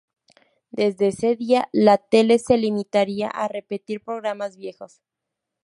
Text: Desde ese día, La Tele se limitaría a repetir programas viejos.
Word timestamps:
Desde 0.71 1.09
ese 1.09 1.35
día, 1.35 1.69
La 1.71 1.99
Tele 1.99 2.39
se 2.39 2.57
limitaría 2.57 3.27
a 3.27 3.47
repetir 3.47 4.03
programas 4.03 4.57
viejos. 4.57 5.03